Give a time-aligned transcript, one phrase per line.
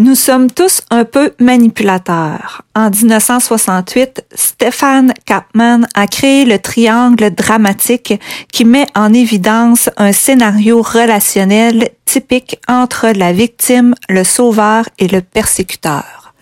[0.00, 2.62] Nous sommes tous un peu manipulateurs.
[2.74, 8.18] En 1968, Stéphane Kapman a créé le triangle dramatique
[8.50, 15.20] qui met en évidence un scénario relationnel typique entre la victime, le sauveur et le
[15.20, 16.32] persécuteur.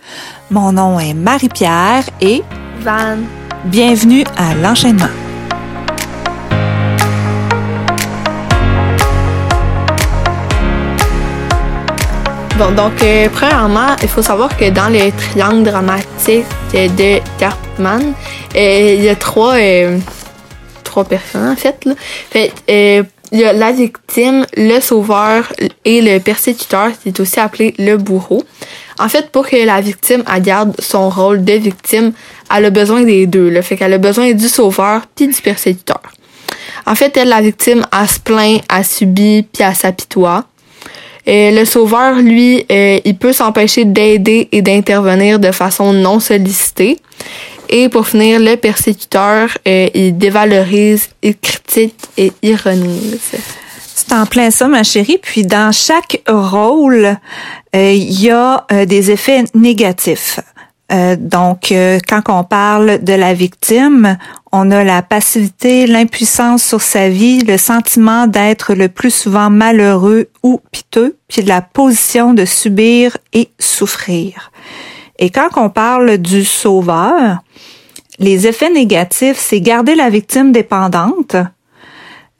[0.52, 2.44] Mon nom est Marie-Pierre et
[2.82, 3.16] Van.
[3.64, 5.27] Bienvenue à l'enchaînement.
[12.58, 18.14] Bon, donc, euh, premièrement, il faut savoir que dans le triangle dramatique de Cartman,
[18.56, 19.96] euh, il y a trois, euh,
[20.82, 21.84] trois personnes, en fait.
[21.84, 21.94] Là.
[22.30, 22.52] fait
[23.30, 25.52] il y a la victime, le sauveur
[25.84, 28.42] et le persécuteur, qui est aussi appelé le bourreau.
[28.98, 32.10] En fait, pour que la victime garde son rôle de victime,
[32.52, 33.50] elle a besoin des deux.
[33.50, 36.02] Le fait qu'elle a besoin du sauveur puis du persécuteur.
[36.86, 40.44] En fait, elle, la victime, elle se plaint, elle subit puis elle s'apitoie.
[41.30, 46.96] Et le sauveur, lui, euh, il peut s'empêcher d'aider et d'intervenir de façon non sollicitée.
[47.68, 53.20] Et pour finir, le persécuteur, euh, il dévalorise, il critique et ironise.
[53.94, 55.18] C'est en plein ça, ma chérie.
[55.20, 57.18] Puis dans chaque rôle,
[57.76, 60.40] euh, il y a euh, des effets négatifs.
[60.90, 64.16] Euh, donc, euh, quand on parle de la victime,
[64.52, 70.28] on a la passivité, l'impuissance sur sa vie, le sentiment d'être le plus souvent malheureux
[70.42, 74.50] ou piteux, puis la position de subir et souffrir.
[75.18, 77.38] Et quand on parle du sauveur,
[78.18, 81.36] les effets négatifs, c'est garder la victime dépendante.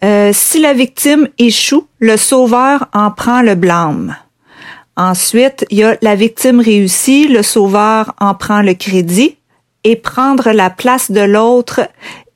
[0.05, 4.17] Euh, si la victime échoue, le sauveur en prend le blâme.
[4.97, 9.38] Ensuite, il y a la victime réussie, le sauveur en prend le crédit
[9.89, 11.81] et prendre la place de l'autre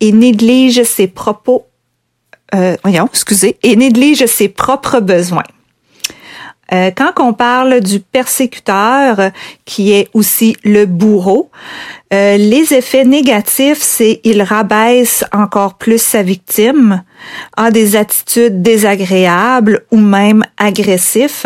[0.00, 1.66] et néglige ses propos,
[2.54, 5.44] euh, voyons, excusez, et néglige ses propres besoins.
[6.72, 9.32] Euh, quand on parle du persécuteur,
[9.66, 11.50] qui est aussi le bourreau,
[12.14, 17.02] euh, les effets négatifs, c'est il rabaisse encore plus sa victime,
[17.58, 21.44] a des attitudes désagréables ou même agressifs,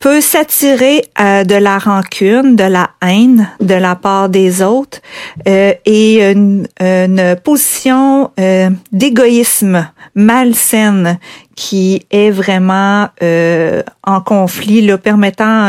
[0.00, 4.99] peut s'attirer euh, de la rancune, de la haine de la part des autres
[5.48, 11.18] euh, et une, une position euh, d'égoïsme malsaine
[11.56, 15.66] qui est vraiment euh, en conflit, là, permettant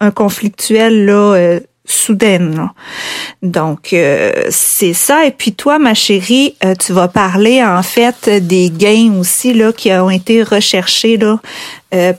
[0.00, 2.70] un conflictuel là, soudaine.
[3.42, 3.94] Donc,
[4.50, 5.26] c'est ça.
[5.26, 9.90] Et puis toi, ma chérie, tu vas parler en fait des gains aussi là, qui
[9.92, 11.18] ont été recherchés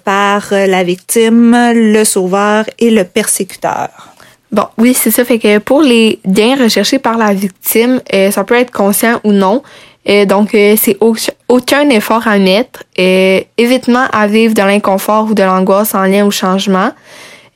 [0.03, 4.16] par la victime, le sauveur et le persécuteur.
[4.52, 5.25] Bon, oui, c'est ça.
[5.25, 9.31] Fait que pour les gains recherchés par la victime, euh, ça peut être conscient ou
[9.34, 9.62] non.
[10.09, 11.16] Euh, donc, euh, c'est au-
[11.50, 16.31] aucun effort à mettre, évitement à vivre de l'inconfort ou de l'angoisse en lien au
[16.31, 16.91] changement,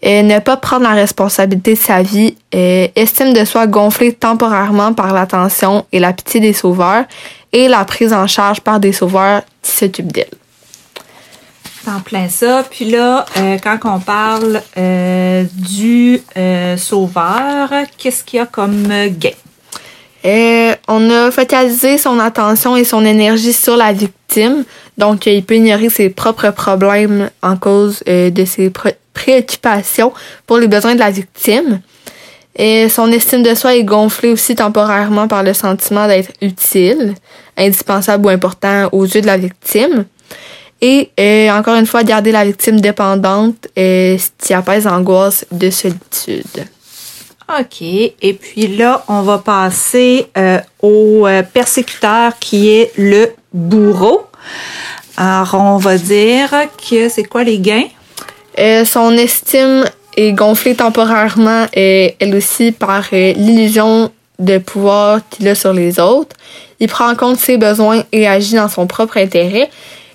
[0.04, 5.86] ne pas prendre la responsabilité de sa vie, estime de soi gonflée temporairement par l'attention
[5.94, 7.06] et la pitié des sauveurs
[7.54, 10.41] et la prise en charge par des sauveurs qui s'occupent d'elle.
[11.88, 12.64] En plein ça.
[12.70, 18.88] Puis là, euh, quand on parle euh, du euh, sauveur, qu'est-ce qu'il y a comme
[19.10, 19.32] gain?
[20.88, 24.64] On a focalisé son attention et son énergie sur la victime.
[24.98, 30.14] Donc, il peut ignorer ses propres problèmes en cause de ses pré- préoccupations
[30.46, 31.82] pour les besoins de la victime.
[32.56, 37.16] Et son estime de soi est gonflée aussi temporairement par le sentiment d'être utile,
[37.58, 40.06] indispensable ou important aux yeux de la victime.
[40.82, 45.70] Et euh, encore une fois, garder la victime dépendante, euh, ce qui apaise l'angoisse de
[45.70, 46.66] solitude.
[47.60, 47.82] OK.
[47.82, 54.24] Et puis là, on va passer euh, au euh, persécuteur qui est le bourreau.
[55.18, 56.50] Alors, on va dire
[56.90, 57.88] que c'est quoi les gains?
[58.86, 59.86] Son estime
[60.18, 66.36] est gonflée temporairement, euh, elle aussi, par l'illusion de pouvoir qu'il a sur les autres.
[66.80, 69.70] Il prend en compte ses besoins et agit dans son propre intérêt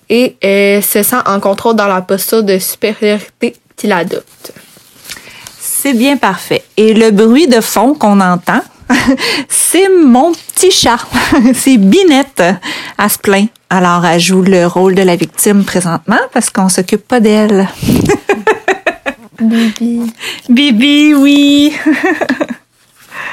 [0.09, 4.53] et euh, se sent en contrôle dans la posture de supériorité qu'il adopte.
[5.59, 6.63] C'est bien parfait.
[6.77, 8.63] Et le bruit de fond qu'on entend,
[9.49, 10.99] c'est mon petit chat.
[11.55, 12.43] c'est Binette.
[12.99, 13.49] Elle se plaint.
[13.69, 17.69] Alors, elle joue le rôle de la victime présentement parce qu'on s'occupe pas d'elle.
[19.41, 20.13] Bibi.
[20.49, 21.77] Bibi, oui.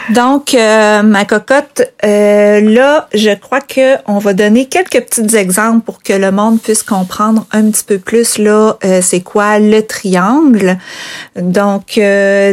[0.10, 5.86] Donc, euh, ma cocotte, euh, là, je crois que on va donner quelques petits exemples
[5.86, 9.82] pour que le monde puisse comprendre un petit peu plus là, euh, c'est quoi le
[9.82, 10.78] triangle.
[11.40, 12.00] Donc,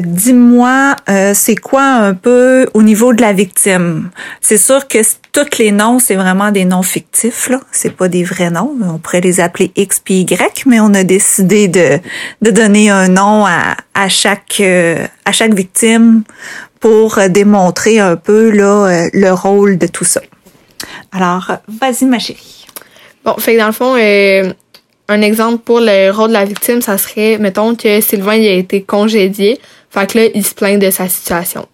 [0.04, 0.96] dis-moi,
[1.34, 4.10] c'est quoi un peu au niveau de la victime?
[4.40, 4.98] C'est sûr que
[5.32, 7.60] tous les noms, c'est vraiment des noms fictifs là.
[7.72, 8.76] C'est pas des vrais noms.
[8.82, 11.98] On pourrait les appeler X puis Y, mais on a décidé de
[12.42, 14.62] de donner un nom à, à chaque
[15.24, 16.24] à chaque victime
[16.80, 20.20] pour euh, démontrer un peu là, euh, le rôle de tout ça.
[21.12, 22.66] Alors, vas-y, ma chérie.
[23.24, 24.52] Bon, fait que dans le fond, euh,
[25.08, 28.52] un exemple pour le rôle de la victime, ça serait, mettons que Sylvain il a
[28.52, 29.60] été congédié,
[29.90, 31.66] fait que là, il se plaint de sa situation.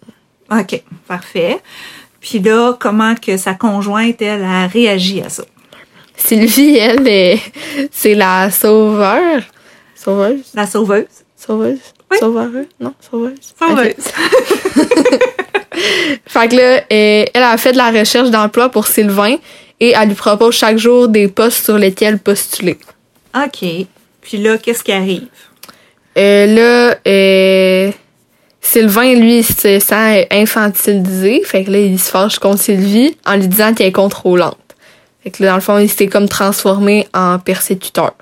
[0.50, 1.59] OK, parfait.
[2.20, 5.44] Puis là, comment que sa conjointe, elle, a réagi à ça?
[6.17, 7.38] Sylvie, elle,
[7.93, 9.43] c'est la sauveur.
[9.94, 10.50] Sauveuse?
[10.55, 11.05] La sauveuse.
[11.37, 11.79] Sauveuse.
[12.11, 12.19] Oui.
[12.20, 12.67] Sauveuse?
[12.81, 13.35] Non, sauveuse.
[13.58, 13.94] Sauveuse.
[16.26, 19.37] fait que là, elle a fait de la recherche d'emploi pour Sylvain
[19.81, 22.79] et elle lui propose chaque jour des postes sur lesquels postuler.
[23.35, 23.87] OK.
[24.23, 25.29] Puis là, qu'est-ce qui arrive?
[26.17, 27.93] Euh, là, euh,
[28.61, 31.43] Sylvain, lui, il se sent infantilisé.
[31.44, 34.56] Fait que là, il se fâche contre Sylvie en lui disant qu'elle est contrôlante.
[35.23, 38.14] Fait que là, dans le fond, il s'est comme transformé en persécuteur.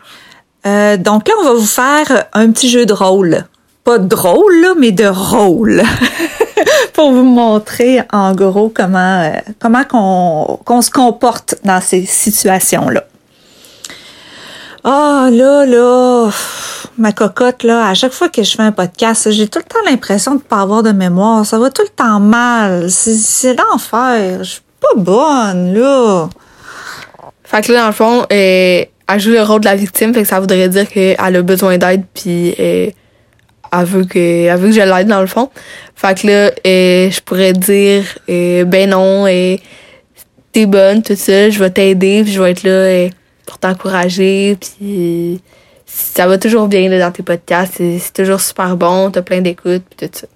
[0.66, 3.44] Euh, donc là, on va vous faire un petit jeu de rôle
[3.84, 5.82] pas drôle, mais de rôle.
[6.94, 12.88] pour vous montrer en gros comment euh, comment qu'on qu'on se comporte dans ces situations
[12.88, 13.04] là.
[14.84, 16.30] Ah là là,
[16.98, 19.90] ma cocotte là, à chaque fois que je fais un podcast, j'ai tout le temps
[19.90, 24.50] l'impression de pas avoir de mémoire, ça va tout le temps mal, c'est l'enfer, je
[24.50, 26.28] suis pas bonne là.
[27.44, 30.22] Fait que là dans le fond, euh, elle joue le rôle de la victime, fait
[30.22, 32.90] que ça voudrait dire qu'elle a besoin d'aide puis euh,
[33.76, 35.50] elle veut que, elle veut que je l'aide dans le fond.
[35.94, 40.20] Fait que là, euh, je pourrais dire, euh, ben non, et euh,
[40.52, 43.08] t'es bonne, tout ça, je vais t'aider, puis je vais être là
[43.46, 45.40] pour t'encourager, puis
[45.86, 49.82] ça va toujours bien là, dans tes podcasts, c'est toujours super bon, t'as plein d'écoute,
[49.88, 50.26] puis tout ça.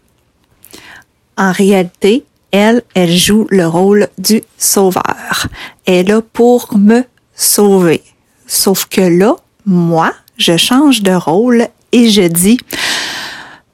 [1.36, 5.46] En réalité, elle, elle joue le rôle du sauveur.
[5.86, 7.02] Elle est là pour me
[7.34, 8.02] sauver.
[8.46, 9.36] Sauf que là,
[9.66, 12.58] moi, je change de rôle et je dis,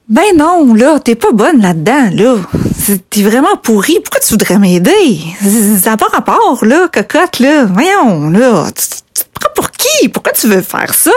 [0.09, 2.37] ben non, là, t'es pas bonne là-dedans, là.
[3.09, 4.01] T'es vraiment pourri.
[4.01, 5.21] Pourquoi tu voudrais m'aider?
[5.81, 7.65] Ça n'a pas rapport, là, cocotte, là.
[7.65, 8.67] Voyons, là.
[8.75, 10.09] Tu, prends pour qui?
[10.09, 11.11] Pourquoi tu veux faire ça?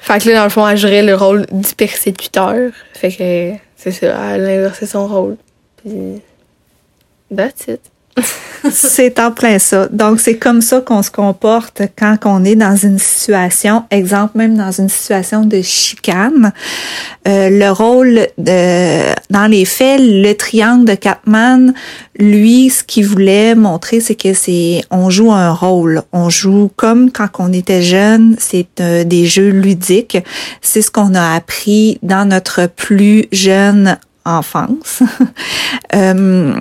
[0.00, 2.72] Fait que là, dans le fond, elle jouerait le rôle du persécuteur.
[2.92, 5.36] Fait que c'est ça, elle a inversé son rôle.
[5.82, 6.20] Puis,
[7.34, 7.80] that's it
[8.70, 9.88] c'est en plein ça.
[9.88, 14.56] Donc, c'est comme ça qu'on se comporte quand on est dans une situation, exemple même
[14.56, 16.52] dans une situation de chicane.
[17.28, 21.74] Euh, le rôle de, dans les faits, le triangle de Catman,
[22.18, 26.02] lui, ce qu'il voulait montrer, c'est que c'est, on joue un rôle.
[26.12, 30.18] On joue comme quand on était jeune, c'est euh, des jeux ludiques.
[30.62, 35.02] C'est ce qu'on a appris dans notre plus jeune enfance.
[35.94, 36.54] euh,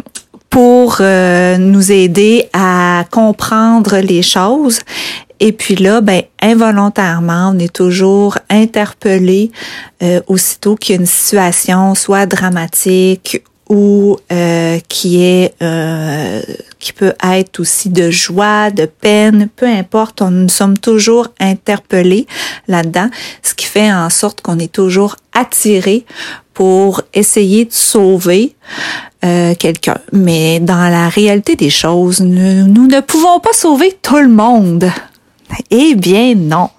[0.55, 4.79] pour euh, nous aider à comprendre les choses.
[5.41, 9.51] Et puis là, ben involontairement, on est toujours interpellé
[10.01, 16.41] euh, aussitôt qu'il y a une situation soit dramatique ou euh, qui est euh,
[16.79, 22.27] qui peut être aussi de joie, de peine, peu importe, on, nous sommes toujours interpellés
[22.69, 23.09] là-dedans,
[23.43, 26.05] ce qui fait en sorte qu'on est toujours attiré
[26.53, 28.55] pour essayer de sauver
[29.25, 29.97] euh, quelqu'un.
[30.11, 34.89] Mais dans la réalité des choses, nous, nous ne pouvons pas sauver tout le monde.
[35.71, 36.69] Eh bien non.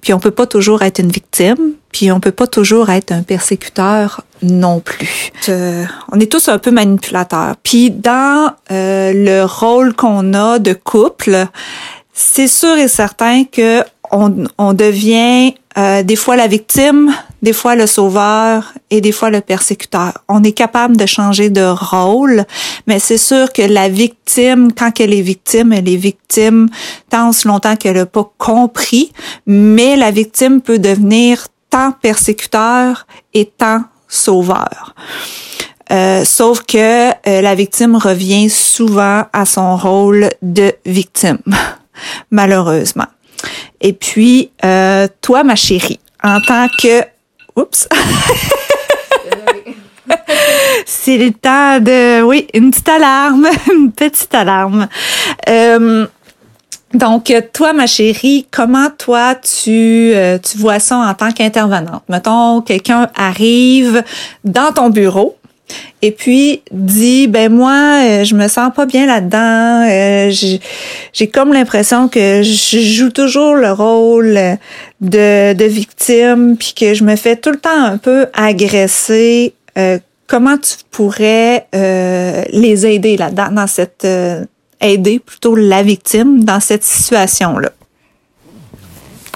[0.00, 3.22] Puis on peut pas toujours être une victime, puis on peut pas toujours être un
[3.22, 5.30] persécuteur non plus.
[5.48, 7.54] Euh, on est tous un peu manipulateurs.
[7.62, 11.46] Puis dans euh, le rôle qu'on a de couple,
[12.12, 17.74] c'est sûr et certain que on, on devient euh, des fois la victime, des fois
[17.76, 20.12] le sauveur et des fois le persécuteur.
[20.28, 22.44] On est capable de changer de rôle,
[22.86, 26.68] mais c'est sûr que la victime, quand elle est victime, elle est victime
[27.10, 29.12] tant si longtemps qu'elle n'a pas compris,
[29.46, 34.94] mais la victime peut devenir tant persécuteur et tant sauveur.
[35.90, 41.38] Euh, sauf que euh, la victime revient souvent à son rôle de victime,
[42.30, 43.06] malheureusement.
[43.80, 47.02] Et puis, euh, toi, ma chérie, en tant que...
[47.56, 47.88] Oups!
[50.86, 52.22] C'est le temps de...
[52.22, 54.88] Oui, une petite alarme, une petite alarme.
[55.48, 56.06] Euh,
[56.94, 62.02] donc, toi, ma chérie, comment toi, tu, euh, tu vois ça en tant qu'intervenante?
[62.08, 64.04] Mettons, quelqu'un arrive
[64.44, 65.36] dans ton bureau
[66.02, 69.86] et puis dit ben moi euh, je me sens pas bien là-dedans.
[69.88, 70.58] Euh,
[71.12, 74.38] j'ai comme l'impression que je joue toujours le rôle
[75.00, 79.54] de, de victime puis que je me fais tout le temps un peu agresser.
[79.78, 84.06] Euh, comment tu pourrais les aider là-dedans dans cette
[84.80, 87.70] aider plutôt la victime dans cette situation là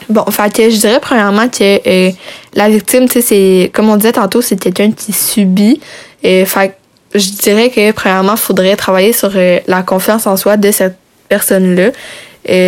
[0.08, 2.12] Bon, fait que je dirais premièrement que
[2.54, 5.80] la victime, tu sais, c'est comme on disait tantôt, c'est quelqu'un qui subit
[6.22, 6.76] et fait
[7.14, 10.96] je dirais que premièrement, il faudrait travailler sur euh, la confiance en soi de cette
[11.28, 11.90] personne-là,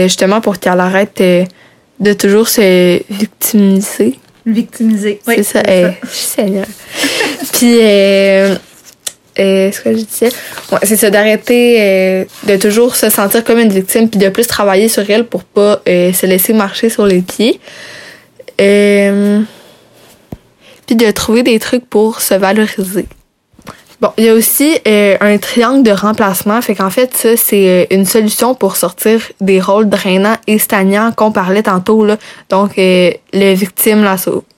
[0.04, 1.44] justement pour qu'elle arrête euh,
[2.00, 4.18] de toujours se victimiser.
[4.46, 5.34] Victimiser, oui.
[5.36, 6.66] C'est ça, euh, Seigneur.
[7.52, 8.56] Puis, euh,
[9.36, 10.30] ce que je disais,
[10.72, 14.88] ouais, c'est ça, d'arrêter de toujours se sentir comme une victime, puis de plus travailler
[14.88, 17.60] sur elle pour pas se laisser marcher sur les pieds.
[18.56, 18.66] puis
[20.96, 23.06] de trouver des trucs pour se valoriser.
[24.00, 26.62] Bon, il y a aussi euh, un triangle de remplacement.
[26.62, 31.10] Fait qu'en fait, ça, c'est euh, une solution pour sortir des rôles drainants et stagnants
[31.10, 32.04] qu'on parlait tantôt.
[32.04, 32.16] Là.
[32.48, 34.08] Donc, euh, le victime,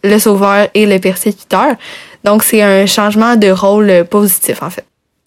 [0.05, 1.77] le sauveur et le persécuteur.
[2.23, 4.85] Donc, c'est un changement de rôle positif, en fait.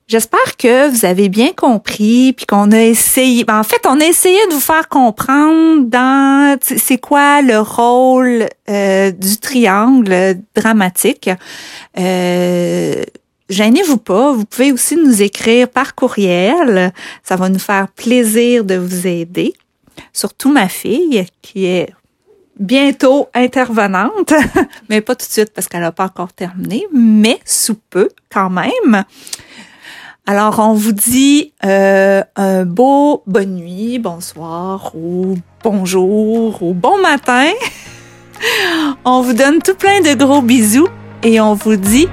[0.07, 3.45] J'espère que vous avez bien compris, puis qu'on a essayé.
[3.45, 8.47] Ben, en fait, on a essayé de vous faire comprendre dans c'est quoi le rôle
[8.67, 11.31] du triangle dramatique.
[11.97, 13.03] Euh,
[13.49, 16.93] Gênez-vous pas, vous pouvez aussi nous écrire par courriel.
[17.23, 19.53] Ça va nous faire plaisir de vous aider.
[20.13, 21.93] Surtout ma fille qui est
[22.59, 24.33] bientôt intervenante,
[24.89, 28.49] mais pas tout de suite parce qu'elle n'a pas encore terminé, mais sous peu quand
[28.49, 29.03] même.
[30.25, 37.51] Alors, on vous dit euh, un beau bonne nuit, bonsoir ou bonjour ou bon matin.
[39.05, 40.87] on vous donne tout plein de gros bisous
[41.23, 42.07] et on vous dit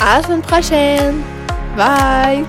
[0.00, 1.22] à la semaine prochaine.
[1.76, 2.44] Bye!